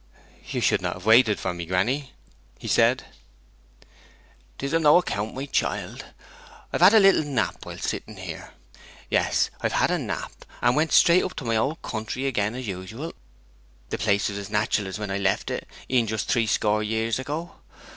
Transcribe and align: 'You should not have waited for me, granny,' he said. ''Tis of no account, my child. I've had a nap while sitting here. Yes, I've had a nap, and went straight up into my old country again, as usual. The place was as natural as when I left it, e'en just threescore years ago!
'You 0.49 0.61
should 0.61 0.81
not 0.81 0.93
have 0.95 1.05
waited 1.05 1.39
for 1.39 1.53
me, 1.53 1.63
granny,' 1.67 2.13
he 2.57 2.67
said. 2.67 3.03
''Tis 4.57 4.73
of 4.73 4.81
no 4.81 4.97
account, 4.97 5.35
my 5.35 5.45
child. 5.45 6.05
I've 6.73 6.81
had 6.81 6.95
a 6.95 7.23
nap 7.23 7.63
while 7.67 7.77
sitting 7.77 8.17
here. 8.17 8.55
Yes, 9.11 9.51
I've 9.61 9.73
had 9.77 9.91
a 9.91 9.99
nap, 9.99 10.31
and 10.59 10.75
went 10.75 10.91
straight 10.91 11.21
up 11.23 11.33
into 11.33 11.45
my 11.45 11.55
old 11.57 11.83
country 11.83 12.25
again, 12.25 12.55
as 12.55 12.65
usual. 12.65 13.13
The 13.91 13.99
place 13.99 14.27
was 14.27 14.39
as 14.39 14.49
natural 14.49 14.87
as 14.87 14.97
when 14.97 15.11
I 15.11 15.19
left 15.19 15.51
it, 15.51 15.67
e'en 15.87 16.07
just 16.07 16.27
threescore 16.27 16.81
years 16.81 17.19
ago! 17.19 17.57